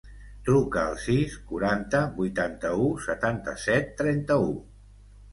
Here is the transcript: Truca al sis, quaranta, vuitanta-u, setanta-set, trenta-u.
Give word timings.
Truca 0.45 0.83
al 0.91 0.95
sis, 1.01 1.33
quaranta, 1.49 1.99
vuitanta-u, 2.15 2.87
setanta-set, 3.03 3.93
trenta-u. 4.01 4.49